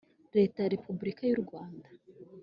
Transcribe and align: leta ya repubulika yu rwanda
leta 0.37 0.57
ya 0.61 0.71
repubulika 0.75 1.21
yu 1.25 1.39
rwanda 1.43 1.87